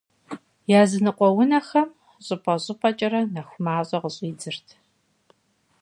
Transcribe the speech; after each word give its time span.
Языныкъуэ 0.81 1.29
унэхэм 1.39 1.89
щӀыпӀэ-щӀыпӀэкӀэрэ 2.25 3.21
нэху 3.33 3.61
мащӀэ 3.63 3.97
къыщӀидзырт. 4.01 4.67